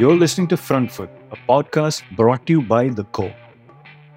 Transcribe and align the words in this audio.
You're 0.00 0.16
listening 0.16 0.48
to 0.48 0.56
Front 0.56 0.90
Foot, 0.90 1.10
a 1.30 1.36
podcast 1.46 2.02
brought 2.16 2.46
to 2.46 2.54
you 2.54 2.62
by 2.62 2.88
The 2.88 3.04
Core. 3.04 3.34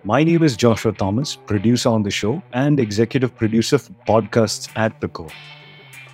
My 0.05 0.23
name 0.23 0.41
is 0.41 0.55
Joshua 0.55 0.93
Thomas, 0.93 1.35
producer 1.35 1.89
on 1.89 2.03
the 2.03 2.09
show 2.09 2.41
and 2.53 2.79
executive 2.79 3.35
producer 3.35 3.77
for 3.77 3.91
podcasts 4.07 4.69
at 4.77 5.01
The 5.01 5.09
Core. 5.09 5.27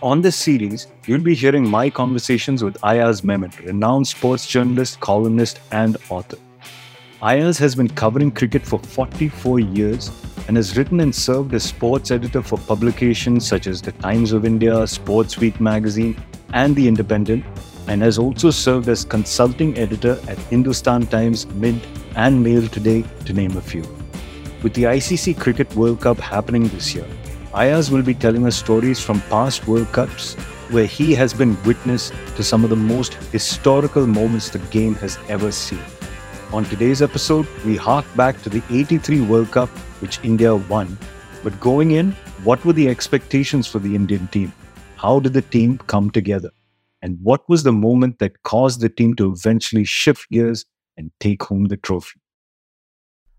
On 0.02 0.22
this 0.22 0.36
series, 0.36 0.88
you'll 1.06 1.22
be 1.22 1.36
hearing 1.36 1.70
my 1.70 1.88
conversations 1.88 2.64
with 2.64 2.84
Ayaz 2.84 3.24
Memon, 3.24 3.52
renowned 3.64 4.08
sports 4.08 4.48
journalist, 4.48 5.02
columnist, 5.02 5.60
and 5.72 5.98
author. 6.10 6.40
Ayaz 7.22 7.60
has 7.60 7.76
been 7.76 7.90
covering 7.90 8.32
cricket 8.32 8.66
for 8.66 8.80
44 8.80 9.60
years 9.60 10.10
and 10.48 10.58
has 10.58 10.78
written 10.78 11.00
and 11.00 11.14
served 11.14 11.54
as 11.54 11.64
sports 11.64 12.10
editor 12.10 12.42
for 12.42 12.58
publications 12.58 13.46
such 13.46 13.68
as 13.68 13.84
The 13.84 13.92
Times 13.92 14.32
of 14.32 14.46
India, 14.46 14.88
Sports 14.88 15.38
Week 15.38 15.62
magazine, 15.62 16.20
and 16.54 16.76
The 16.76 16.88
Independent, 16.88 17.46
and 17.90 18.04
has 18.04 18.20
also 18.20 18.52
served 18.52 18.88
as 18.88 19.04
consulting 19.04 19.78
editor 19.78 20.18
at 20.28 20.38
Hindustan 20.52 21.08
Times, 21.08 21.48
Mint, 21.48 21.84
and 22.16 22.44
Mail 22.44 22.68
Today, 22.68 23.04
to 23.26 23.34
name 23.34 23.58
a 23.58 23.62
few. 23.62 23.82
With 24.62 24.76
the 24.76 24.84
ICC 24.84 25.40
Cricket 25.40 25.76
World 25.76 26.00
Cup 26.02 26.20
happening 26.20 26.68
this 26.68 26.94
year, 26.94 27.08
Ayaz 27.54 27.90
will 27.90 28.04
be 28.04 28.14
telling 28.14 28.46
us 28.46 28.56
stories 28.56 29.00
from 29.00 29.22
past 29.22 29.68
World 29.68 29.92
Cups 29.92 30.36
where 30.70 30.86
he 30.86 31.16
has 31.16 31.34
been 31.34 31.58
witness 31.64 32.12
to 32.36 32.44
some 32.44 32.64
of 32.64 32.70
the 32.70 32.76
most 32.76 33.16
historical 33.32 34.06
moments 34.06 34.50
the 34.50 34.60
game 34.70 34.94
has 34.96 35.18
ever 35.28 35.52
seen. 35.52 35.82
On 36.54 36.64
today's 36.64 37.02
episode, 37.02 37.48
we 37.66 37.76
hark 37.76 38.06
back 38.16 38.40
to 38.44 38.50
the 38.50 38.62
83 38.70 39.22
World 39.22 39.50
Cup, 39.50 39.70
which 40.02 40.20
India 40.24 40.56
won. 40.56 40.96
But 41.44 41.60
going 41.60 41.92
in, 41.92 42.12
what 42.44 42.64
were 42.64 42.74
the 42.74 42.88
expectations 42.88 43.66
for 43.66 43.80
the 43.80 43.96
Indian 43.96 44.28
team? 44.28 44.54
How 44.96 45.20
did 45.20 45.34
the 45.34 45.42
team 45.42 45.80
come 45.88 46.12
together? 46.12 46.52
And 47.02 47.18
what 47.22 47.48
was 47.48 47.64
the 47.64 47.72
moment 47.72 48.20
that 48.20 48.44
caused 48.44 48.82
the 48.82 48.90
team 48.90 49.16
to 49.16 49.32
eventually 49.32 49.86
shift 49.86 50.30
gears 50.30 50.66
and 50.98 51.12
take 51.20 51.44
home 51.44 51.66
the 51.66 51.78
trophy? 51.78 52.20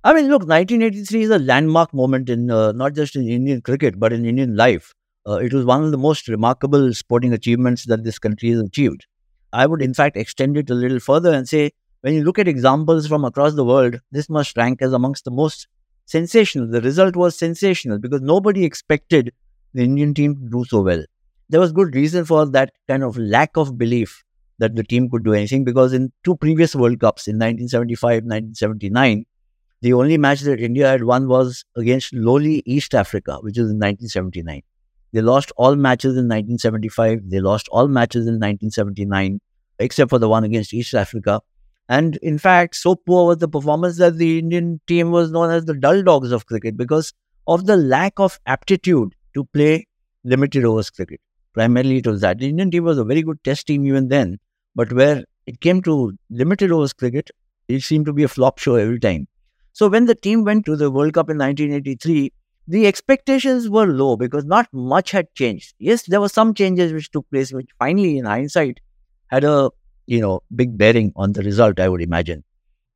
I 0.03 0.15
mean, 0.15 0.29
look, 0.29 0.47
1983 0.47 1.23
is 1.23 1.31
a 1.31 1.39
landmark 1.39 1.93
moment 1.93 2.31
in 2.31 2.51
uh, 2.51 2.73
not 2.73 2.95
just 2.95 3.17
in 3.17 3.29
Indian 3.29 3.61
cricket, 3.61 4.01
but 4.01 4.15
in 4.15 4.25
Indian 4.25 4.57
life. 4.57 4.95
Uh, 5.29 5.35
it 5.35 5.53
was 5.53 5.67
one 5.67 5.85
of 5.85 5.91
the 5.91 5.99
most 5.99 6.27
remarkable 6.29 6.95
sporting 6.95 7.35
achievements 7.35 7.85
that 7.85 8.03
this 8.03 8.19
country 8.19 8.49
has 8.51 8.61
achieved. 8.61 9.07
I 9.53 9.67
would, 9.67 9.83
in 9.83 9.93
fact, 9.93 10.17
extend 10.17 10.57
it 10.57 10.71
a 10.71 10.75
little 10.75 11.01
further 11.01 11.33
and 11.33 11.47
say, 11.47 11.73
when 12.01 12.15
you 12.15 12.25
look 12.25 12.39
at 12.39 12.49
examples 12.49 13.07
from 13.07 13.27
across 13.27 13.55
the 13.55 13.65
world, 13.65 14.01
this 14.11 14.31
must 14.31 14.57
rank 14.57 14.81
as 14.81 14.95
amongst 14.95 15.27
the 15.27 15.31
most 15.31 15.69
sensational. 16.07 16.67
The 16.67 16.81
result 16.81 17.15
was 17.15 17.37
sensational 17.37 17.99
because 17.99 18.23
nobody 18.23 18.65
expected 18.65 19.35
the 19.75 19.83
Indian 19.83 20.15
team 20.15 20.35
to 20.37 20.49
do 20.51 20.65
so 20.65 20.81
well 20.81 21.05
there 21.51 21.61
was 21.61 21.73
good 21.73 21.95
reason 21.95 22.25
for 22.25 22.47
that 22.47 22.73
kind 22.89 23.03
of 23.03 23.19
lack 23.19 23.57
of 23.57 23.77
belief 23.77 24.23
that 24.59 24.77
the 24.77 24.85
team 24.85 25.11
could 25.11 25.25
do 25.25 25.35
anything 25.35 25.65
because 25.65 25.93
in 25.93 26.13
two 26.23 26.37
previous 26.37 26.77
World 26.77 27.01
Cups 27.01 27.27
in 27.27 27.37
1975, 27.37 28.23
1979, 28.25 29.25
the 29.83 29.93
only 29.95 30.17
match 30.17 30.43
that 30.43 30.61
India 30.61 30.87
had 30.87 31.03
won 31.03 31.27
was 31.27 31.65
against 31.77 32.15
lowly 32.15 32.63
East 32.67 32.95
Africa, 32.95 33.39
which 33.41 33.59
was 33.59 33.71
in 33.71 33.79
1979. 33.79 34.63
They 35.13 35.23
lost 35.23 35.51
all 35.57 35.75
matches 35.75 36.13
in 36.13 36.29
1975. 36.29 37.29
They 37.29 37.41
lost 37.41 37.69
all 37.73 37.89
matches 37.89 38.27
in 38.27 38.35
1979, 38.35 39.41
except 39.81 40.11
for 40.11 40.19
the 40.19 40.29
one 40.29 40.45
against 40.45 40.73
East 40.73 40.95
Africa. 40.95 41.41
And 41.89 42.17
in 42.19 42.39
fact, 42.39 42.77
so 42.77 42.95
poor 42.95 43.27
was 43.27 43.39
the 43.39 43.49
performance 43.49 43.99
that 43.99 44.19
the 44.19 44.39
Indian 44.39 44.81
team 44.87 45.11
was 45.11 45.33
known 45.33 45.51
as 45.51 45.65
the 45.65 45.75
dull 45.75 46.03
dogs 46.05 46.31
of 46.31 46.47
cricket 46.47 46.77
because 46.77 47.13
of 47.49 47.67
the 47.67 47.77
lack 47.77 48.13
of 48.19 48.39
aptitude 48.47 49.17
to 49.35 49.45
play 49.47 49.89
limited 50.23 50.65
overs 50.65 50.91
cricket. 50.91 51.21
Primarily, 51.61 51.99
it 51.99 52.07
was 52.07 52.21
that. 52.23 52.39
The 52.39 52.49
Indian 52.49 52.71
team 52.71 52.85
was 52.85 52.99
a 52.99 53.05
very 53.05 53.23
good 53.23 53.43
test 53.45 53.67
team 53.67 53.87
even 53.87 54.09
then, 54.09 54.39
but 54.75 54.93
where 54.93 55.25
it 55.47 55.61
came 55.61 55.83
to 55.83 56.17
limited 56.31 56.73
overs 56.73 56.95
cricket, 56.95 57.31
it 57.69 57.83
seemed 57.83 58.07
to 58.07 58.15
be 58.15 58.23
a 58.23 58.29
flop 58.29 58.59
show 58.59 58.77
every 58.77 58.99
time. 58.99 59.29
So 59.73 59.89
when 59.89 60.07
the 60.07 60.15
team 60.15 60.45
went 60.45 60.65
to 60.67 60.77
the 60.77 60.91
World 60.91 61.15
Cup 61.15 61.29
in 61.31 61.37
1983, 61.37 62.33
the 62.67 62.87
expectations 62.87 63.69
were 63.69 63.87
low 63.87 64.17
because 64.17 64.45
not 64.47 64.69
much 64.73 65.11
had 65.11 65.27
changed. 65.35 65.75
Yes, 65.79 66.05
there 66.05 66.21
were 66.21 66.31
some 66.31 66.55
changes 66.55 66.93
which 66.95 67.11
took 67.11 67.29
place, 67.31 67.53
which 67.53 67.69
finally, 67.79 68.17
in 68.19 68.25
hindsight, 68.25 68.81
had 69.29 69.45
a 69.45 69.71
you 70.07 70.21
know 70.21 70.41
big 70.55 70.79
bearing 70.79 71.13
on 71.17 71.33
the 71.33 71.43
result. 71.43 71.79
I 71.81 71.89
would 71.91 72.03
imagine. 72.03 72.45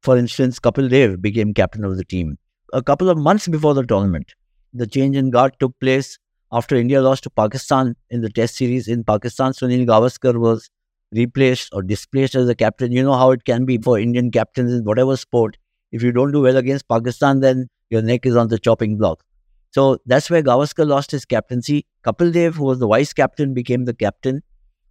For 0.03 0.17
instance, 0.17 0.59
Kapil 0.61 0.91
Dev 0.91 1.21
became 1.23 1.55
captain 1.55 1.85
of 1.85 1.97
the 1.97 2.05
team 2.05 2.39
a 2.73 2.83
couple 2.83 3.11
of 3.11 3.19
months 3.19 3.49
before 3.49 3.75
the 3.75 3.85
tournament. 3.85 4.35
The 4.73 4.87
change 4.87 5.17
in 5.17 5.31
guard 5.31 5.55
took 5.61 5.79
place 5.81 6.19
after 6.55 6.77
India 6.77 7.03
lost 7.03 7.25
to 7.25 7.31
Pakistan 7.31 7.97
in 8.11 8.21
the 8.21 8.31
Test 8.31 8.55
series 8.57 8.87
in 8.87 9.03
Pakistan, 9.03 9.53
Sunil 9.53 9.87
Gavaskar 9.87 10.37
was 10.39 10.71
replaced 11.11 11.71
or 11.73 11.83
displaced 11.83 12.37
as 12.37 12.49
a 12.49 12.55
captain. 12.55 12.93
You 12.93 13.03
know 13.03 13.15
how 13.15 13.33
it 13.33 13.45
can 13.45 13.65
be 13.65 13.77
for 13.79 13.99
Indian 13.99 14.31
captains 14.31 14.73
in 14.73 14.85
whatever 14.85 15.17
sport. 15.17 15.57
If 15.91 16.03
you 16.03 16.13
don't 16.13 16.31
do 16.31 16.43
well 16.43 16.57
against 16.57 16.89
Pakistan, 16.89 17.41
then 17.41 17.69
your 17.91 18.03
neck 18.03 18.25
is 18.25 18.37
on 18.37 18.49
the 18.49 18.59
chopping 18.59 18.97
block. 18.97 19.25
So 19.73 19.99
that's 20.07 20.31
where 20.31 20.43
Gavaskar 20.45 20.87
lost 20.87 21.11
his 21.11 21.25
captaincy. 21.25 21.87
Kapil 22.07 22.33
Dev, 22.33 22.55
who 22.55 22.65
was 22.65 22.79
the 22.79 22.87
vice 22.87 23.13
captain, 23.13 23.53
became 23.53 23.85
the 23.85 23.95
captain. 23.95 24.41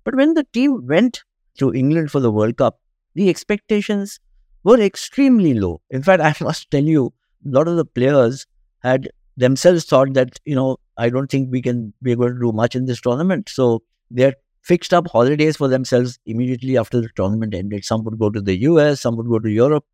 But 0.04 0.16
when 0.16 0.34
the 0.34 0.46
team 0.52 0.86
went 0.86 1.24
to 1.60 1.74
England 1.74 2.12
for 2.12 2.20
the 2.20 2.32
World 2.32 2.58
Cup, 2.58 2.80
the 3.16 3.30
expectations 3.30 4.20
were 4.66 4.82
extremely 4.82 5.54
low. 5.54 5.82
In 5.90 6.04
fact, 6.04 6.22
I 6.42 6.44
must 6.44 6.70
tell 6.72 6.84
you, 6.84 7.14
a 7.46 7.50
lot 7.50 7.70
of 7.70 7.78
the 7.78 7.86
players 7.86 8.46
had 8.80 9.10
themselves 9.38 9.86
thought 9.86 10.14
that, 10.14 10.40
you 10.44 10.56
know, 10.56 10.78
I 10.98 11.10
don't 11.10 11.30
think 11.30 11.50
we 11.52 11.62
can 11.62 11.94
be 12.02 12.12
able 12.12 12.30
to 12.30 12.40
do 12.40 12.52
much 12.52 12.76
in 12.76 12.86
this 12.86 13.02
tournament. 13.02 13.50
So 13.50 13.84
they're 14.12 14.36
fixed 14.62 14.94
up 14.94 15.08
holidays 15.08 15.58
for 15.58 15.68
themselves 15.68 16.20
immediately 16.26 16.78
after 16.78 17.02
the 17.02 17.10
tournament 17.16 17.54
ended. 17.54 17.84
Some 17.86 18.04
would 18.06 18.20
go 18.20 18.30
to 18.30 18.42
the 18.42 18.56
US, 18.62 19.02
some 19.02 19.18
would 19.18 19.28
go 19.28 19.40
to 19.40 19.50
Europe. 19.50 19.86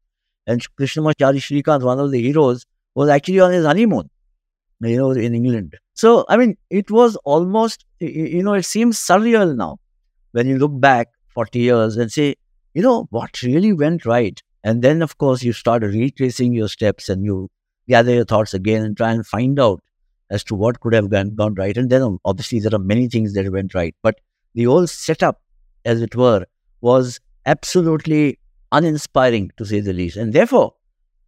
And 0.47 0.61
Krishnamachari 0.77 1.37
Srikkanth, 1.37 1.83
one 1.83 1.99
of 1.99 2.11
the 2.11 2.21
heroes, 2.21 2.65
was 2.95 3.09
actually 3.09 3.39
on 3.39 3.51
his 3.51 3.65
honeymoon, 3.65 4.09
you 4.81 4.97
know, 4.97 5.11
in 5.11 5.35
England. 5.35 5.75
So, 5.93 6.25
I 6.27 6.37
mean, 6.37 6.57
it 6.69 6.89
was 6.89 7.15
almost, 7.17 7.85
you 7.99 8.43
know, 8.43 8.53
it 8.53 8.63
seems 8.63 8.97
surreal 8.99 9.55
now 9.55 9.77
when 10.31 10.47
you 10.47 10.57
look 10.57 10.79
back 10.79 11.09
40 11.33 11.59
years 11.59 11.97
and 11.97 12.11
say, 12.11 12.35
you 12.73 12.81
know, 12.81 13.07
what 13.09 13.41
really 13.41 13.73
went 13.73 14.05
right? 14.05 14.41
And 14.63 14.81
then, 14.81 15.01
of 15.01 15.17
course, 15.17 15.43
you 15.43 15.53
start 15.53 15.83
retracing 15.83 16.53
your 16.53 16.67
steps 16.67 17.09
and 17.09 17.23
you 17.23 17.49
gather 17.87 18.13
your 18.13 18.25
thoughts 18.25 18.53
again 18.53 18.83
and 18.83 18.95
try 18.95 19.11
and 19.11 19.25
find 19.25 19.59
out 19.59 19.81
as 20.29 20.43
to 20.45 20.55
what 20.55 20.79
could 20.79 20.93
have 20.93 21.09
gone, 21.09 21.35
gone 21.35 21.55
right. 21.55 21.75
And 21.77 21.89
then 21.89 22.19
obviously 22.25 22.59
there 22.59 22.73
are 22.73 22.79
many 22.79 23.07
things 23.07 23.33
that 23.33 23.51
went 23.51 23.73
right. 23.73 23.95
But 24.01 24.19
the 24.53 24.65
whole 24.65 24.87
setup, 24.87 25.41
as 25.85 26.01
it 26.01 26.15
were, 26.15 26.45
was 26.81 27.19
absolutely 27.45 28.39
uninspiring 28.71 29.51
to 29.57 29.65
say 29.65 29.79
the 29.79 29.93
least. 29.93 30.17
And 30.17 30.33
therefore, 30.33 30.73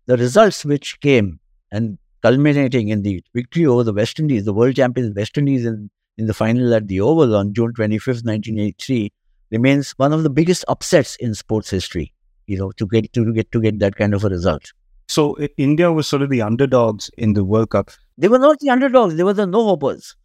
the 0.06 0.18
results 0.18 0.66
which 0.66 1.00
came 1.02 1.40
and 1.72 1.98
culminating 2.22 2.90
in 2.90 3.02
the 3.02 3.24
victory 3.34 3.66
over 3.66 3.84
the 3.84 3.94
West 3.94 4.20
Indies, 4.20 4.46
the 4.46 4.54
world 4.54 4.76
champions 4.76 5.16
West 5.16 5.38
Indies 5.38 5.66
in, 5.66 5.90
in 6.18 6.28
the 6.28 6.34
final 6.34 6.74
at 6.74 6.88
the 6.88 7.02
Oval 7.02 7.36
on 7.36 7.54
June 7.54 7.74
25th, 7.74 8.26
1983, 8.26 9.12
remains 9.52 9.92
one 9.92 10.14
of 10.14 10.24
the 10.24 10.30
biggest 10.30 10.64
upsets 10.68 11.16
in 11.18 11.34
sports 11.34 11.70
history, 11.70 12.14
you 12.48 12.58
know, 12.58 12.72
to 12.74 12.88
get 12.88 13.12
to 13.14 13.34
get 13.34 13.52
to 13.52 13.62
get 13.62 13.80
that 13.80 13.96
kind 13.96 14.14
of 14.14 14.24
a 14.24 14.30
result. 14.30 14.72
So 15.08 15.38
India 15.58 15.92
was 15.92 16.08
sort 16.08 16.22
of 16.22 16.30
the 16.30 16.42
underdogs 16.42 17.10
in 17.18 17.34
the 17.34 17.44
World 17.44 17.72
Cup. 17.72 17.92
They 18.22 18.28
were 18.30 18.40
not 18.40 18.60
the 18.60 18.70
underdogs, 18.70 19.16
they 19.16 19.24
were 19.24 19.34
the 19.34 19.48
no 19.48 19.66
hopers. 19.66 20.16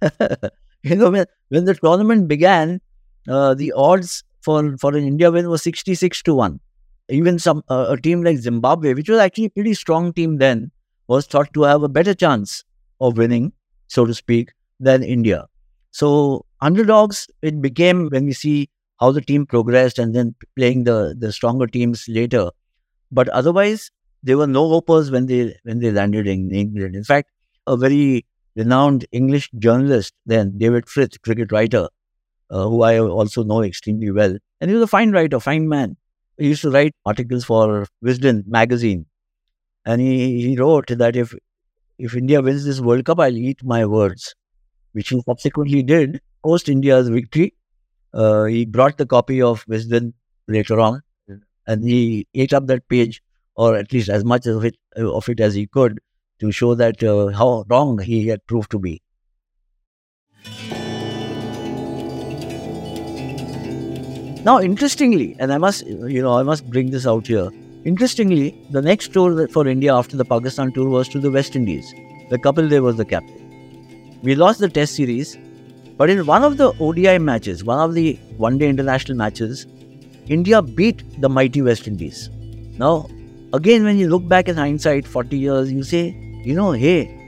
you 0.82 0.96
know, 0.96 1.10
when, 1.10 1.26
when 1.50 1.66
the 1.66 1.74
tournament 1.74 2.26
began, 2.26 2.80
uh, 3.28 3.52
the 3.54 3.72
odds 3.72 4.24
for, 4.40 4.76
for 4.78 4.96
an 4.96 5.04
India 5.04 5.30
win 5.30 5.50
was 5.50 5.62
66 5.62 6.22
to 6.22 6.34
1. 6.34 6.60
Even 7.10 7.38
some 7.38 7.62
uh, 7.68 7.86
a 7.90 8.00
team 8.00 8.22
like 8.22 8.38
Zimbabwe, 8.38 8.94
which 8.94 9.10
was 9.10 9.18
actually 9.18 9.44
a 9.46 9.50
pretty 9.50 9.74
strong 9.74 10.14
team 10.14 10.38
then, 10.38 10.70
was 11.08 11.26
thought 11.26 11.52
to 11.52 11.64
have 11.64 11.82
a 11.82 11.90
better 11.90 12.14
chance 12.14 12.64
of 13.02 13.18
winning, 13.18 13.52
so 13.88 14.06
to 14.06 14.14
speak, 14.14 14.52
than 14.80 15.02
India. 15.02 15.46
So 15.90 16.46
underdogs, 16.62 17.28
it 17.42 17.60
became 17.60 18.08
when 18.08 18.24
we 18.24 18.32
see 18.32 18.70
how 18.98 19.12
the 19.12 19.20
team 19.20 19.44
progressed 19.44 19.98
and 19.98 20.14
then 20.14 20.34
playing 20.56 20.84
the, 20.84 21.14
the 21.18 21.32
stronger 21.32 21.66
teams 21.66 22.06
later. 22.08 22.50
But 23.10 23.28
otherwise, 23.30 23.90
there 24.22 24.38
were 24.38 24.46
no 24.46 24.68
hopers 24.68 25.10
when 25.10 25.26
they 25.26 25.56
when 25.64 25.80
they 25.80 25.90
landed 25.90 26.28
in 26.28 26.50
England. 26.52 26.94
In 26.96 27.04
fact, 27.04 27.30
a 27.66 27.76
very 27.76 28.24
renowned 28.56 29.06
English 29.12 29.50
journalist 29.58 30.14
then, 30.26 30.58
David 30.58 30.88
Frith, 30.88 31.20
cricket 31.22 31.52
writer, 31.52 31.88
uh, 32.50 32.68
who 32.68 32.82
I 32.82 32.98
also 32.98 33.42
know 33.42 33.62
extremely 33.62 34.10
well. 34.10 34.36
And 34.60 34.70
he 34.70 34.74
was 34.74 34.84
a 34.84 34.86
fine 34.86 35.12
writer, 35.12 35.40
fine 35.40 35.68
man. 35.68 35.96
He 36.38 36.48
used 36.48 36.62
to 36.62 36.70
write 36.70 36.94
articles 37.04 37.44
for 37.44 37.86
Wisden 38.04 38.46
magazine. 38.46 39.06
And 39.84 40.00
he, 40.00 40.42
he 40.42 40.56
wrote 40.56 40.88
that 40.88 41.16
if 41.16 41.34
if 41.98 42.16
India 42.16 42.42
wins 42.42 42.64
this 42.64 42.80
World 42.80 43.04
Cup, 43.04 43.20
I'll 43.20 43.36
eat 43.36 43.62
my 43.64 43.86
words, 43.86 44.34
which 44.92 45.10
he 45.10 45.20
subsequently 45.22 45.82
did 45.82 46.20
post 46.44 46.68
India's 46.68 47.08
victory. 47.08 47.54
Uh, 48.12 48.44
he 48.44 48.64
brought 48.66 48.98
the 48.98 49.06
copy 49.06 49.40
of 49.40 49.64
Wisden 49.66 50.12
later 50.48 50.80
on 50.80 51.02
and 51.66 51.84
he 51.84 52.26
ate 52.34 52.52
up 52.52 52.66
that 52.66 52.88
page, 52.88 53.22
or 53.54 53.76
at 53.76 53.92
least 53.92 54.08
as 54.08 54.24
much 54.24 54.46
of 54.46 54.64
it, 54.64 54.76
of 54.96 55.28
it 55.28 55.40
as 55.40 55.54
he 55.54 55.66
could, 55.66 56.00
to 56.42 56.52
show 56.52 56.74
that 56.74 57.02
uh, 57.02 57.28
how 57.38 57.64
wrong 57.68 57.98
he 57.98 58.26
had 58.26 58.46
proved 58.46 58.70
to 58.72 58.78
be. 58.78 59.00
Now, 64.44 64.60
interestingly, 64.60 65.36
and 65.38 65.52
I 65.52 65.58
must, 65.58 65.86
you 65.86 66.20
know, 66.20 66.32
I 66.32 66.42
must 66.42 66.68
bring 66.68 66.90
this 66.90 67.06
out 67.06 67.28
here. 67.28 67.48
Interestingly, 67.84 68.46
the 68.70 68.82
next 68.82 69.12
tour 69.12 69.46
for 69.48 69.68
India 69.68 69.94
after 69.94 70.16
the 70.16 70.24
Pakistan 70.24 70.72
tour 70.72 70.88
was 70.88 71.08
to 71.10 71.20
the 71.20 71.30
West 71.30 71.54
Indies. 71.54 71.94
The 72.30 72.38
couple 72.38 72.68
there 72.68 72.82
was 72.82 72.96
the 72.96 73.04
captain. 73.04 74.18
We 74.22 74.34
lost 74.34 74.58
the 74.58 74.68
Test 74.68 74.96
series, 74.96 75.36
but 75.96 76.10
in 76.10 76.26
one 76.26 76.42
of 76.42 76.56
the 76.56 76.72
ODI 76.80 77.18
matches, 77.18 77.62
one 77.62 77.78
of 77.78 77.94
the 77.94 78.14
one-day 78.36 78.68
international 78.68 79.16
matches, 79.16 79.66
India 80.26 80.60
beat 80.60 81.04
the 81.20 81.28
mighty 81.28 81.62
West 81.62 81.86
Indies. 81.86 82.28
Now, 82.78 83.08
again, 83.52 83.84
when 83.84 83.96
you 83.98 84.08
look 84.08 84.26
back 84.26 84.48
in 84.48 84.56
hindsight, 84.56 85.06
40 85.06 85.38
years, 85.38 85.72
you 85.72 85.84
say, 85.84 86.16
you 86.44 86.54
know, 86.54 86.72
hey, 86.72 87.18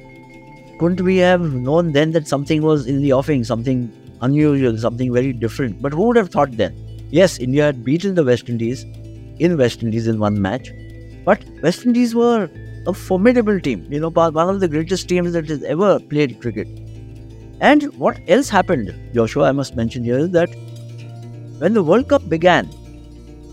couldn't 0.78 1.00
we 1.00 1.16
have 1.18 1.40
known 1.40 1.92
then 1.92 2.10
that 2.12 2.26
something 2.26 2.62
was 2.62 2.86
in 2.86 3.00
the 3.02 3.12
offing, 3.12 3.44
something 3.44 3.92
unusual, 4.20 4.76
something 4.78 5.12
very 5.12 5.32
different? 5.32 5.80
But 5.80 5.92
who 5.92 6.02
would 6.08 6.16
have 6.16 6.30
thought 6.30 6.52
then? 6.52 6.74
Yes, 7.10 7.38
India 7.38 7.64
had 7.64 7.84
beaten 7.84 8.14
the 8.14 8.24
West 8.24 8.48
Indies 8.48 8.84
in 9.38 9.56
West 9.56 9.82
Indies 9.82 10.06
in 10.06 10.18
one 10.18 10.40
match, 10.40 10.72
but 11.24 11.44
West 11.62 11.84
Indies 11.86 12.14
were 12.14 12.48
a 12.86 12.92
formidable 12.92 13.58
team, 13.60 13.86
you 13.90 14.00
know, 14.00 14.10
one 14.10 14.48
of 14.48 14.60
the 14.60 14.68
greatest 14.68 15.08
teams 15.08 15.32
that 15.32 15.48
has 15.48 15.62
ever 15.62 15.98
played 15.98 16.40
cricket. 16.40 16.68
And 17.60 17.84
what 17.98 18.20
else 18.28 18.48
happened, 18.48 18.94
Joshua, 19.14 19.48
I 19.48 19.52
must 19.52 19.76
mention 19.76 20.04
here, 20.04 20.18
is 20.18 20.30
that 20.30 20.50
when 21.58 21.72
the 21.72 21.82
World 21.82 22.08
Cup 22.08 22.28
began, 22.28 22.68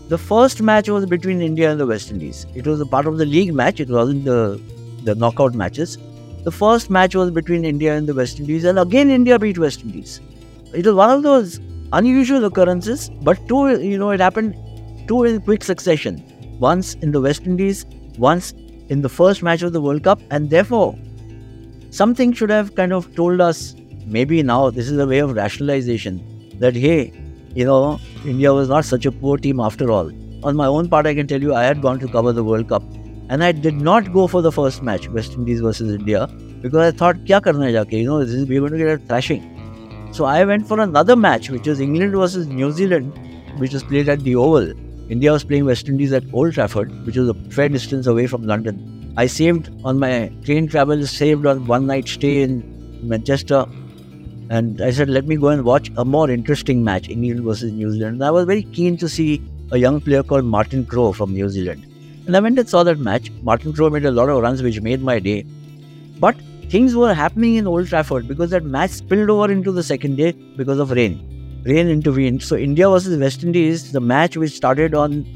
the 0.08 0.18
first 0.18 0.60
match 0.60 0.88
was 0.88 1.06
between 1.06 1.40
India 1.40 1.70
and 1.70 1.80
the 1.80 1.86
West 1.86 2.10
Indies. 2.10 2.46
It 2.54 2.66
was 2.66 2.80
a 2.80 2.86
part 2.86 3.06
of 3.06 3.16
the 3.16 3.24
league 3.24 3.54
match, 3.54 3.80
it 3.80 3.88
wasn't 3.88 4.24
the, 4.24 4.60
the 5.04 5.14
knockout 5.14 5.54
matches. 5.54 5.98
The 6.44 6.50
first 6.50 6.90
match 6.90 7.14
was 7.14 7.30
between 7.30 7.64
India 7.64 7.96
and 7.96 8.08
the 8.08 8.14
West 8.14 8.40
Indies, 8.40 8.64
and 8.64 8.78
again 8.78 9.10
India 9.10 9.38
beat 9.38 9.58
West 9.58 9.82
Indies. 9.82 10.20
It 10.74 10.86
was 10.86 10.94
one 10.94 11.10
of 11.10 11.22
those 11.22 11.60
unusual 11.92 12.44
occurrences, 12.44 13.10
but 13.22 13.46
two, 13.48 13.80
you 13.80 13.98
know, 13.98 14.10
it 14.10 14.20
happened 14.20 14.56
two 15.06 15.24
in 15.24 15.40
quick 15.40 15.62
succession. 15.62 16.22
Once 16.58 16.94
in 16.94 17.12
the 17.12 17.20
West 17.20 17.46
Indies, 17.46 17.84
once 18.18 18.52
in 18.88 19.02
the 19.02 19.08
first 19.08 19.42
match 19.42 19.62
of 19.62 19.72
the 19.72 19.80
World 19.80 20.02
Cup, 20.02 20.20
and 20.30 20.50
therefore 20.50 20.98
something 21.90 22.32
should 22.32 22.50
have 22.50 22.74
kind 22.74 22.92
of 22.92 23.14
told 23.14 23.40
us 23.40 23.74
maybe 24.06 24.42
now 24.42 24.70
this 24.70 24.88
is 24.88 24.98
a 24.98 25.06
way 25.06 25.18
of 25.18 25.34
rationalization 25.34 26.20
that 26.58 26.74
hey, 26.74 27.12
you 27.54 27.64
know, 27.64 28.00
India 28.24 28.52
was 28.52 28.68
not 28.68 28.84
such 28.84 29.06
a 29.06 29.12
poor 29.12 29.36
team 29.36 29.60
after 29.60 29.90
all. 29.90 30.10
On 30.42 30.56
my 30.56 30.66
own 30.66 30.88
part, 30.88 31.06
I 31.06 31.14
can 31.14 31.26
tell 31.26 31.40
you 31.40 31.54
I 31.54 31.64
had 31.64 31.82
gone 31.82 31.98
to 32.00 32.08
cover 32.08 32.32
the 32.32 32.42
World 32.42 32.68
Cup 32.68 32.82
and 33.32 33.42
I 33.42 33.50
did 33.50 33.76
not 33.80 34.12
go 34.12 34.26
for 34.26 34.42
the 34.42 34.52
first 34.52 34.82
match, 34.82 35.08
West 35.08 35.32
Indies 35.32 35.60
versus 35.60 35.94
India, 35.98 36.26
because 36.60 36.80
I 36.86 36.96
thought, 36.96 37.16
kya 37.28 37.42
karna 37.42 37.68
jaake? 37.74 37.92
You 37.92 38.06
know, 38.06 38.22
this 38.22 38.34
is, 38.34 38.46
we're 38.46 38.60
going 38.60 38.72
to 38.72 38.78
get 38.78 38.88
a 38.88 38.98
thrashing. 38.98 39.44
So 40.12 40.26
I 40.26 40.44
went 40.44 40.68
for 40.68 40.78
another 40.78 41.16
match, 41.16 41.48
which 41.48 41.66
was 41.66 41.80
England 41.80 42.12
versus 42.12 42.46
New 42.46 42.70
Zealand, 42.70 43.18
which 43.58 43.72
was 43.72 43.84
played 43.84 44.10
at 44.10 44.20
the 44.20 44.34
Oval. 44.36 44.74
India 45.10 45.32
was 45.32 45.44
playing 45.44 45.64
West 45.64 45.88
Indies 45.88 46.12
at 46.12 46.24
Old 46.34 46.52
Trafford, 46.52 46.90
which 47.06 47.16
was 47.16 47.30
a 47.30 47.34
fair 47.50 47.70
distance 47.70 48.06
away 48.06 48.26
from 48.26 48.42
London. 48.42 49.14
I 49.16 49.24
saved 49.26 49.70
on 49.82 49.98
my 49.98 50.30
train 50.44 50.68
travel, 50.68 51.06
saved 51.06 51.46
on 51.46 51.64
one 51.66 51.86
night 51.86 52.08
stay 52.08 52.42
in 52.42 53.08
Manchester. 53.08 53.64
And 54.50 54.82
I 54.82 54.90
said, 54.90 55.08
let 55.08 55.26
me 55.26 55.36
go 55.36 55.48
and 55.48 55.64
watch 55.64 55.90
a 55.96 56.04
more 56.04 56.28
interesting 56.28 56.84
match, 56.84 57.08
England 57.08 57.44
versus 57.44 57.72
New 57.72 57.92
Zealand. 57.92 58.16
And 58.16 58.24
I 58.24 58.30
was 58.30 58.44
very 58.44 58.64
keen 58.64 58.98
to 58.98 59.08
see 59.08 59.40
a 59.70 59.78
young 59.78 60.02
player 60.02 60.22
called 60.22 60.44
Martin 60.44 60.84
Crowe 60.84 61.12
from 61.12 61.32
New 61.32 61.48
Zealand. 61.48 61.86
And 62.26 62.36
I 62.36 62.40
went 62.40 62.58
and 62.58 62.68
saw 62.68 62.82
that 62.84 62.98
match. 62.98 63.30
Martin 63.42 63.72
Crowe 63.72 63.90
made 63.90 64.04
a 64.04 64.10
lot 64.10 64.28
of 64.28 64.42
runs, 64.42 64.62
which 64.62 64.80
made 64.80 65.02
my 65.02 65.18
day. 65.18 65.44
But 66.20 66.36
things 66.68 66.94
were 66.94 67.12
happening 67.12 67.56
in 67.56 67.66
Old 67.66 67.88
Trafford 67.88 68.28
because 68.28 68.50
that 68.50 68.64
match 68.64 68.90
spilled 68.90 69.28
over 69.28 69.50
into 69.50 69.72
the 69.72 69.82
second 69.82 70.16
day 70.16 70.32
because 70.56 70.78
of 70.78 70.92
rain. 70.92 71.62
Rain 71.64 71.88
intervened. 71.88 72.42
So 72.42 72.56
India 72.56 72.88
versus 72.88 73.18
West 73.18 73.42
Indies, 73.42 73.92
the 73.92 74.00
match 74.00 74.36
which 74.36 74.52
started 74.52 74.94
on 74.94 75.26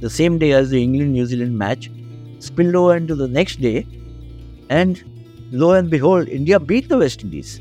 the 0.00 0.10
same 0.10 0.38
day 0.38 0.52
as 0.52 0.70
the 0.70 0.82
England 0.82 1.12
New 1.12 1.26
Zealand 1.26 1.58
match, 1.58 1.90
spilled 2.38 2.74
over 2.74 2.96
into 2.96 3.14
the 3.14 3.28
next 3.28 3.60
day. 3.60 3.86
And 4.68 5.02
lo 5.50 5.72
and 5.72 5.90
behold, 5.90 6.28
India 6.28 6.60
beat 6.60 6.88
the 6.88 6.98
West 6.98 7.24
Indies 7.24 7.60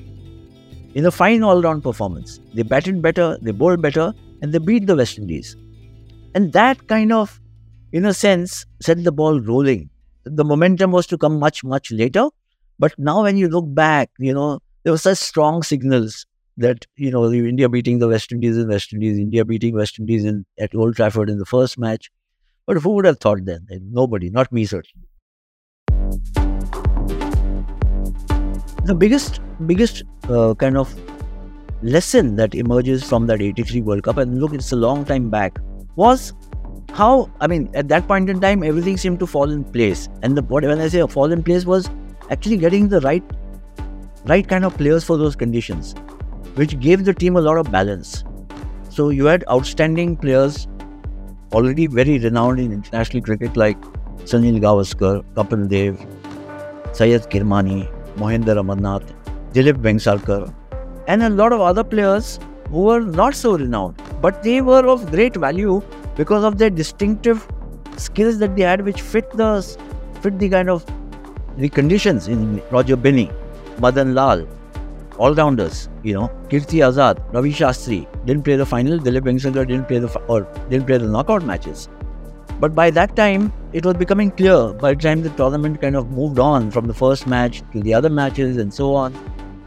in 0.94 1.06
a 1.06 1.12
fine 1.12 1.44
all 1.44 1.62
round 1.62 1.84
performance. 1.84 2.40
They 2.54 2.62
batted 2.64 3.02
better, 3.02 3.38
they 3.42 3.52
bowled 3.52 3.82
better, 3.82 4.14
and 4.42 4.54
they 4.54 4.60
beat 4.60 4.88
the 4.88 4.96
West 4.96 5.18
Indies. 5.18 5.56
And 6.36 6.54
that 6.54 6.88
kind 6.88 7.12
of 7.12 7.40
in 7.92 8.06
a 8.06 8.14
sense, 8.14 8.66
set 8.82 9.04
the 9.04 9.12
ball 9.12 9.40
rolling. 9.40 9.90
The 10.26 10.44
momentum 10.44 10.92
was 10.92 11.08
to 11.08 11.18
come 11.18 11.40
much, 11.40 11.64
much 11.64 11.92
later. 11.92 12.28
But 12.78 12.94
now, 12.98 13.24
when 13.24 13.38
you 13.38 13.50
look 13.50 13.66
back, 13.68 14.10
you 14.20 14.34
know, 14.34 14.60
there 14.84 14.94
were 14.94 14.98
such 14.98 15.18
strong 15.18 15.64
signals 15.64 16.26
that, 16.58 16.86
you 16.96 17.12
know, 17.12 17.32
India 17.32 17.68
beating 17.68 18.00
the 18.00 18.08
West 18.08 18.32
Indies 18.32 18.58
in 18.58 18.68
West 18.68 18.94
Indies, 18.94 19.18
India 19.18 19.44
beating 19.44 19.76
West 19.76 20.00
Indies 20.00 20.26
in, 20.26 20.46
at 20.60 20.76
Old 20.76 20.96
Trafford 20.96 21.30
in 21.30 21.40
the 21.40 21.46
first 21.46 21.78
match. 21.78 22.12
But 22.66 22.78
who 22.78 22.92
would 22.92 23.06
have 23.06 23.20
thought 23.20 23.46
then? 23.46 23.68
Nobody, 23.92 24.30
not 24.30 24.52
me, 24.52 24.66
certainly. 24.66 25.08
The 28.86 28.96
biggest, 28.98 29.42
biggest 29.66 30.04
uh, 30.30 30.54
kind 30.56 30.78
of 30.78 30.94
lesson 31.82 32.36
that 32.36 32.54
emerges 32.56 33.04
from 33.04 33.28
that 33.28 33.42
83 33.42 33.82
World 33.82 34.04
Cup, 34.04 34.18
and 34.18 34.40
look, 34.40 34.54
it's 34.54 34.72
a 34.72 34.76
long 34.76 35.06
time 35.06 35.30
back, 35.30 35.58
was 35.96 36.34
how 36.94 37.30
I 37.40 37.48
mean 37.48 37.70
at 37.74 37.88
that 37.90 38.08
point 38.08 38.30
in 38.30 38.40
time 38.40 38.64
everything 38.64 38.98
seemed 38.98 39.20
to 39.20 39.28
fall 39.28 39.50
in 39.50 39.64
place. 39.64 40.10
And 40.22 40.38
the 40.38 40.42
what 40.44 40.64
when 40.64 40.80
I 40.80 40.88
say 40.88 41.06
fall 41.08 41.32
in 41.32 41.44
place 41.44 41.66
was 41.66 41.90
actually 42.30 42.58
getting 42.58 42.90
the 42.90 43.02
right 43.02 43.24
right 44.26 44.48
kind 44.48 44.66
of 44.66 44.78
players 44.78 45.04
for 45.04 45.18
those 45.18 45.36
conditions 45.36 45.96
which 46.56 46.80
gave 46.80 47.06
the 47.06 47.14
team 47.14 47.38
a 47.38 47.42
lot 47.42 47.58
of 47.58 47.72
balance. 47.72 48.24
So 48.90 49.10
you 49.10 49.26
had 49.26 49.44
outstanding 49.50 50.18
players 50.18 50.68
already 51.54 51.88
very 51.88 52.20
renowned 52.20 52.60
in 52.60 52.72
international 52.72 53.24
cricket 53.24 53.56
like 53.56 53.80
Sunil 54.26 54.60
Gavaskar, 54.60 55.24
Kapil 55.36 55.68
Dev, 55.70 56.06
Syed 56.94 57.30
Kirmani, 57.32 57.90
Mohinder 58.18 58.58
Amarnath, 58.64 59.14
Dilip 59.54 59.82
Vengsarkar 59.82 60.54
and 61.08 61.24
a 61.24 61.30
lot 61.30 61.54
of 61.54 61.62
other 61.62 61.84
players 61.84 62.40
who 62.70 62.82
were 62.90 63.00
not 63.00 63.34
so 63.34 63.58
renowned 63.58 64.02
but 64.22 64.44
they 64.44 64.62
were 64.62 64.86
of 64.94 65.10
great 65.12 65.36
value 65.36 65.82
because 66.20 66.44
of 66.44 66.58
their 66.58 66.70
distinctive 66.70 67.48
skills 67.98 68.40
that 68.40 68.56
they 68.56 68.64
had, 68.64 68.82
which 68.86 69.02
fit 69.02 69.30
the 69.42 69.50
fit 70.22 70.40
the 70.40 70.50
kind 70.50 70.70
of 70.70 70.86
the 71.58 71.70
conditions 71.70 72.28
in 72.28 72.62
Roger 72.72 72.96
Binny, 72.96 73.30
Madan 73.80 74.14
Lal, 74.16 74.46
all 75.18 75.34
rounders. 75.34 75.88
You 76.04 76.16
know, 76.16 76.28
Kirti 76.50 76.82
Azad, 76.88 77.22
Ravi 77.34 77.54
Shastri 77.54 78.02
didn't 78.26 78.44
play 78.44 78.58
the 78.58 78.66
final. 78.66 79.00
Dilip 79.00 79.30
Vengsarkar 79.30 79.66
didn't 79.68 79.88
play 79.88 80.00
the 80.00 80.20
or 80.36 80.42
didn't 80.70 80.88
play 80.88 80.98
the 80.98 81.08
knockout 81.08 81.44
matches. 81.44 81.88
But 82.60 82.76
by 82.76 82.90
that 83.00 83.16
time, 83.16 83.54
it 83.72 83.86
was 83.86 83.96
becoming 83.96 84.32
clear. 84.32 84.74
By 84.74 84.94
the 84.94 85.02
time 85.02 85.22
the 85.22 85.30
tournament 85.42 85.80
kind 85.80 85.96
of 85.96 86.12
moved 86.12 86.40
on 86.40 86.70
from 86.72 86.88
the 86.88 86.94
first 86.94 87.28
match 87.28 87.64
to 87.72 87.80
the 87.80 87.94
other 87.94 88.10
matches 88.10 88.58
and 88.58 88.74
so 88.74 88.94
on, 88.94 89.18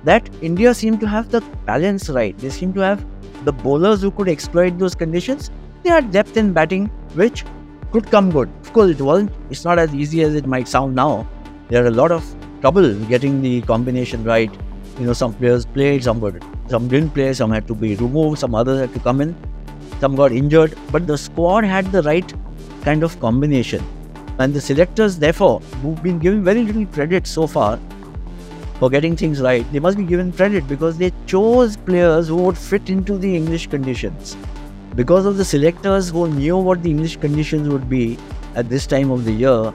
that 0.05 0.29
India 0.43 0.75
seemed 0.75 1.01
to 1.01 1.09
have 1.09 1.31
the 1.31 1.41
balance 1.73 2.11
right. 2.11 2.37
They 2.37 2.51
seemed 2.51 2.75
to 2.75 2.81
have 2.81 3.05
the 3.47 3.53
bowlers 3.53 4.03
who 4.03 4.11
could 4.11 4.29
exploit 4.29 4.79
those 4.79 4.95
conditions 4.95 5.51
they 5.83 5.91
had 5.91 6.11
depth 6.11 6.37
in 6.37 6.53
batting, 6.53 6.87
which 7.15 7.45
could 7.91 8.11
come 8.11 8.31
good. 8.31 8.49
Of 8.63 8.73
course, 8.73 8.91
it 8.91 9.01
wasn't. 9.01 9.33
It's 9.51 9.65
not 9.65 9.79
as 9.79 9.95
easy 9.95 10.23
as 10.23 10.35
it 10.35 10.47
might 10.47 10.69
sound 10.69 10.95
now. 10.95 11.27
There 11.69 11.85
are 11.85 11.89
a 11.89 11.91
lot 11.91 12.13
of 12.13 12.25
trouble 12.61 12.95
getting 13.07 13.43
the 13.43 13.63
combination 13.63 14.25
right. 14.25 14.51
You 14.99 15.07
know, 15.07 15.13
some 15.13 15.35
players 15.35 15.67
played, 15.67 16.05
some 16.05 16.21
were, 16.21 16.39
some 16.69 16.87
didn't 16.89 17.11
play, 17.11 17.33
some 17.33 17.51
had 17.51 17.67
to 17.67 17.75
be 17.75 17.97
removed, 17.97 18.39
some 18.39 18.55
others 18.55 18.81
had 18.81 18.93
to 18.95 19.01
come 19.01 19.21
in, 19.21 19.35
some 20.01 20.15
got 20.15 20.33
injured. 20.33 20.75
But 20.91 21.07
the 21.07 21.19
squad 21.19 21.65
had 21.65 21.91
the 21.91 22.03
right 22.03 22.33
kind 22.83 23.03
of 23.03 23.19
combination, 23.21 23.85
and 24.39 24.55
the 24.55 24.61
selectors, 24.61 25.19
therefore, 25.19 25.61
who've 25.83 26.03
been 26.03 26.19
given 26.19 26.45
very 26.45 26.63
little 26.63 26.87
credit 26.87 27.27
so 27.27 27.47
far 27.47 27.79
for 28.79 28.91
getting 28.91 29.17
things 29.17 29.41
right, 29.41 29.71
they 29.73 29.79
must 29.79 29.97
be 29.97 30.05
given 30.05 30.33
credit 30.33 30.69
because 30.69 30.99
they 30.99 31.13
chose 31.27 31.77
players 31.77 32.29
who 32.29 32.37
would 32.37 32.59
fit 32.59 32.91
into 32.91 33.17
the 33.17 33.35
English 33.35 33.69
conditions 33.69 34.37
because 34.95 35.27
of 35.27 35.37
the 35.37 35.45
selectors 35.45 36.11
who 36.11 36.29
knew 36.29 36.57
what 36.57 36.83
the 36.83 36.91
English 36.91 37.17
conditions 37.17 37.69
would 37.69 37.89
be 37.89 38.19
at 38.55 38.69
this 38.69 38.87
time 38.87 39.11
of 39.11 39.25
the 39.25 39.33
year, 39.33 39.73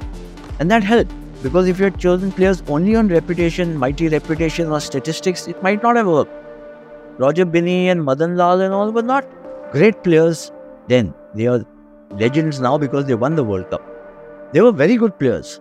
and 0.59 0.69
that 0.69 0.83
helped. 0.83 1.11
Because 1.43 1.67
if 1.67 1.77
you 1.77 1.85
had 1.85 1.99
chosen 1.99 2.31
players 2.31 2.63
only 2.67 2.95
on 2.95 3.07
reputation, 3.07 3.77
mighty 3.77 4.07
reputation, 4.09 4.71
or 4.71 4.79
statistics, 4.79 5.47
it 5.47 5.61
might 5.61 5.83
not 5.83 5.95
have 5.95 6.07
worked. 6.07 6.31
Roger 7.19 7.45
Binny 7.45 7.89
and 7.89 8.03
Madan 8.03 8.35
Lal 8.37 8.61
and 8.61 8.73
all 8.73 8.91
were 8.91 9.01
not 9.03 9.25
great 9.71 10.03
players 10.03 10.51
then. 10.87 11.13
They 11.35 11.47
are 11.47 11.63
legends 12.11 12.59
now 12.59 12.77
because 12.77 13.05
they 13.05 13.15
won 13.15 13.35
the 13.35 13.43
World 13.43 13.69
Cup. 13.69 13.83
They 14.53 14.61
were 14.61 14.71
very 14.71 14.97
good 14.97 15.17
players, 15.19 15.59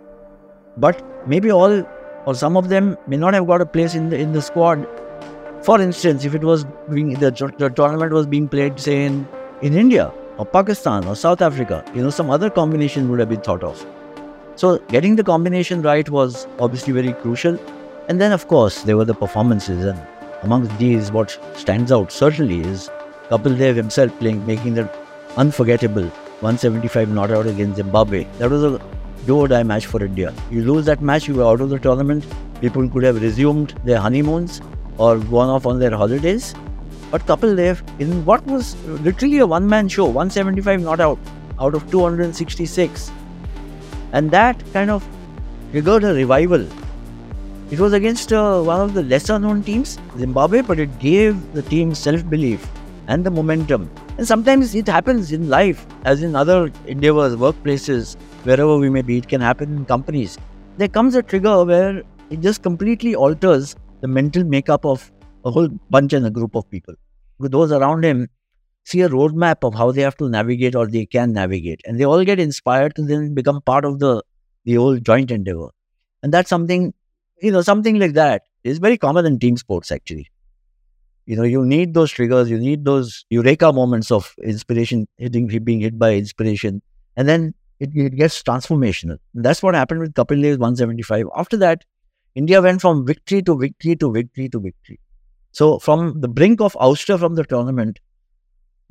but 0.77 1.03
maybe 1.27 1.51
all 1.51 1.83
or 2.25 2.35
some 2.35 2.57
of 2.57 2.69
them 2.69 2.97
may 3.07 3.17
not 3.17 3.33
have 3.33 3.47
got 3.47 3.61
a 3.61 3.65
place 3.65 3.95
in 3.95 4.09
the 4.09 4.17
in 4.17 4.33
the 4.33 4.41
squad. 4.41 4.87
For 5.63 5.81
instance, 5.81 6.25
if 6.25 6.35
it 6.35 6.43
was 6.43 6.65
being 6.91 7.13
the, 7.13 7.31
the 7.57 7.69
tournament 7.69 8.13
was 8.13 8.27
being 8.27 8.47
played, 8.47 8.79
say 8.79 9.05
in 9.05 9.27
in 9.61 9.73
India 9.73 10.13
or 10.37 10.45
Pakistan 10.45 11.05
or 11.05 11.15
South 11.15 11.41
Africa, 11.41 11.83
you 11.95 12.01
know, 12.01 12.11
some 12.11 12.29
other 12.29 12.49
combination 12.49 13.09
would 13.09 13.19
have 13.19 13.29
been 13.29 13.41
thought 13.41 13.63
of. 13.63 13.83
So 14.55 14.77
getting 14.89 15.15
the 15.15 15.23
combination 15.23 15.81
right 15.81 16.07
was 16.09 16.47
obviously 16.59 16.93
very 16.93 17.13
crucial. 17.13 17.57
And 18.07 18.21
then, 18.21 18.31
of 18.31 18.47
course, 18.47 18.83
there 18.83 18.97
were 18.97 19.05
the 19.05 19.15
performances. 19.15 19.83
And 19.83 19.99
amongst 20.43 20.77
these, 20.77 21.11
what 21.11 21.39
stands 21.55 21.91
out 21.91 22.11
certainly 22.11 22.61
is 22.61 22.89
Kapil 23.29 23.57
Dev 23.57 23.75
himself 23.75 24.17
playing, 24.19 24.45
making 24.45 24.75
that 24.75 24.95
unforgettable 25.37 26.07
175 26.41 27.09
not 27.09 27.31
out 27.31 27.47
against 27.47 27.77
Zimbabwe. 27.77 28.25
That 28.37 28.51
was 28.51 28.63
a 28.63 28.81
do 29.25 29.37
or 29.37 29.47
die 29.47 29.63
match 29.63 29.87
for 29.87 30.03
India. 30.03 30.33
You 30.51 30.63
lose 30.63 30.85
that 30.85 31.01
match, 31.01 31.27
you 31.27 31.33
were 31.35 31.43
out 31.43 31.61
of 31.61 31.69
the 31.69 31.79
tournament. 31.79 32.25
People 32.61 32.87
could 32.89 33.03
have 33.03 33.21
resumed 33.21 33.75
their 33.83 33.99
honeymoons 33.99 34.61
or 34.97 35.17
gone 35.17 35.49
off 35.49 35.65
on 35.65 35.79
their 35.79 35.95
holidays. 35.95 36.53
But 37.11 37.25
Kapil 37.25 37.55
Dev, 37.55 37.83
in 37.99 38.25
what 38.25 38.45
was 38.45 38.75
literally 38.85 39.37
a 39.39 39.47
one 39.47 39.67
man 39.67 39.87
show, 39.87 40.05
175 40.05 40.81
not 40.81 40.99
out, 40.99 41.19
out 41.59 41.73
of 41.73 41.89
266. 41.89 43.11
And 44.11 44.29
that 44.31 44.61
kind 44.73 44.89
of 44.89 45.07
triggered 45.71 46.03
a 46.03 46.13
revival. 46.13 46.67
It 47.69 47.79
was 47.79 47.93
against 47.93 48.31
uh, 48.31 48.61
one 48.61 48.81
of 48.81 48.93
the 48.93 49.03
lesser 49.03 49.37
known 49.39 49.63
teams, 49.63 49.99
Zimbabwe, 50.17 50.61
but 50.61 50.79
it 50.79 50.99
gave 50.99 51.53
the 51.53 51.61
team 51.61 51.93
self 51.93 52.29
belief 52.29 52.65
and 53.07 53.25
the 53.25 53.31
momentum. 53.31 53.89
And 54.17 54.27
sometimes 54.27 54.73
it 54.75 54.87
happens 54.87 55.31
in 55.31 55.49
life, 55.49 55.85
as 56.05 56.23
in 56.23 56.35
other 56.35 56.71
endeavors, 56.85 57.35
workplaces, 57.35 58.15
wherever 58.43 58.77
we 58.77 58.89
may 58.89 59.01
be, 59.01 59.17
it 59.17 59.27
can 59.27 59.41
happen 59.41 59.77
in 59.77 59.85
companies. 59.85 60.37
There 60.77 60.87
comes 60.87 61.15
a 61.15 61.23
trigger 61.23 61.63
where 61.63 62.03
it 62.29 62.41
just 62.41 62.63
completely 62.63 63.15
alters 63.15 63.75
the 64.01 64.07
mental 64.07 64.43
makeup 64.43 64.85
of 64.85 65.11
a 65.47 65.51
whole 65.51 65.69
bunch 65.89 66.13
and 66.13 66.25
a 66.25 66.29
group 66.29 66.55
of 66.55 66.69
people. 66.69 66.95
Those 67.39 67.71
around 67.71 68.03
him 68.03 68.29
see 68.83 69.01
a 69.01 69.09
roadmap 69.09 69.63
of 69.63 69.73
how 69.73 69.91
they 69.91 70.01
have 70.01 70.17
to 70.17 70.29
navigate 70.29 70.75
or 70.75 70.87
they 70.87 71.05
can 71.05 71.33
navigate. 71.33 71.81
And 71.85 71.99
they 71.99 72.05
all 72.05 72.23
get 72.23 72.39
inspired 72.39 72.95
to 72.95 73.03
then 73.03 73.33
become 73.33 73.61
part 73.61 73.85
of 73.85 73.99
the, 73.99 74.23
the 74.65 74.75
whole 74.75 74.97
joint 74.97 75.31
endeavor. 75.31 75.69
And 76.23 76.33
that's 76.33 76.49
something, 76.49 76.93
you 77.41 77.51
know, 77.51 77.61
something 77.61 77.99
like 77.99 78.13
that 78.13 78.43
is 78.63 78.79
very 78.79 78.97
common 78.97 79.25
in 79.25 79.39
team 79.39 79.57
sports 79.57 79.91
actually. 79.91 80.31
You 81.25 81.35
know, 81.35 81.43
you 81.43 81.65
need 81.65 81.93
those 81.93 82.11
triggers, 82.11 82.49
you 82.49 82.57
need 82.57 82.85
those 82.85 83.25
eureka 83.29 83.73
moments 83.73 84.11
of 84.11 84.33
inspiration, 84.41 85.07
hitting, 85.17 85.47
being 85.63 85.81
hit 85.81 85.99
by 85.99 86.15
inspiration. 86.15 86.81
And 87.17 87.27
then 87.27 87.53
it, 87.79 87.89
it 87.93 88.15
gets 88.15 88.41
transformational. 88.41 89.17
And 89.35 89.43
that's 89.43 89.61
what 89.61 89.75
happened 89.75 89.99
with 89.99 90.13
Kapil 90.13 90.41
Dev's 90.41 90.57
175. 90.57 91.25
After 91.35 91.57
that, 91.57 91.83
India 92.35 92.61
went 92.61 92.79
from 92.79 93.05
victory 93.05 93.41
to 93.41 93.57
victory 93.57 93.95
to 93.97 94.11
victory 94.11 94.47
to 94.49 94.59
victory. 94.59 94.99
So 95.57 95.79
from 95.79 96.21
the 96.21 96.27
brink 96.27 96.61
of 96.61 96.73
ouster 96.73 97.17
from 97.17 97.33
the 97.33 97.43
tournament, 97.43 97.99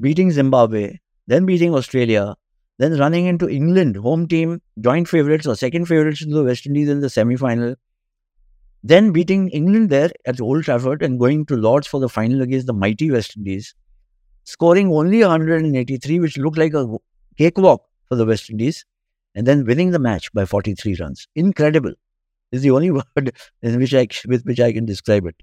beating 0.00 0.32
Zimbabwe, 0.32 0.98
then 1.28 1.46
beating 1.46 1.72
Australia, 1.72 2.34
then 2.78 2.98
running 2.98 3.26
into 3.26 3.48
England, 3.48 3.94
home 3.96 4.26
team, 4.26 4.60
joint 4.80 5.06
favourites 5.06 5.46
or 5.46 5.54
second 5.54 5.86
favourites 5.86 6.24
to 6.24 6.26
the 6.26 6.42
West 6.42 6.66
Indies 6.66 6.88
in 6.88 6.98
the 6.98 7.08
semi 7.08 7.36
final, 7.36 7.76
then 8.82 9.12
beating 9.12 9.48
England 9.50 9.90
there 9.90 10.10
at 10.26 10.40
Old 10.40 10.64
Trafford 10.64 11.04
and 11.04 11.20
going 11.20 11.46
to 11.46 11.56
Lords 11.56 11.86
for 11.86 12.00
the 12.00 12.08
final 12.08 12.42
against 12.42 12.66
the 12.66 12.72
mighty 12.72 13.12
West 13.12 13.36
Indies, 13.36 13.72
scoring 14.42 14.92
only 14.92 15.20
183, 15.20 16.18
which 16.18 16.36
looked 16.36 16.58
like 16.58 16.74
a 16.74 16.84
cakewalk 17.38 17.84
for 18.08 18.16
the 18.16 18.26
West 18.26 18.50
Indies, 18.50 18.84
and 19.36 19.46
then 19.46 19.64
winning 19.64 19.92
the 19.92 20.00
match 20.00 20.32
by 20.32 20.44
43 20.44 20.96
runs. 20.98 21.28
Incredible. 21.36 21.92
Is 22.50 22.62
the 22.62 22.72
only 22.72 22.90
word 23.00 23.36
in 23.62 23.78
which 23.78 23.94
I, 23.94 24.08
with 24.26 24.42
which 24.42 24.58
I 24.58 24.72
can 24.72 24.84
describe 24.84 25.26
it. 25.26 25.36